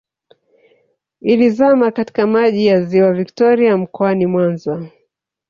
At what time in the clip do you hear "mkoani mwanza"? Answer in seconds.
3.77-4.85